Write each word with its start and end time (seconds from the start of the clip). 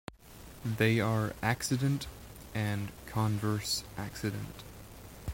They 0.65 0.99
are 0.99 1.33
"accident" 1.43 2.07
and 2.55 2.91
"converse 3.05 3.83
accident". 3.97 4.63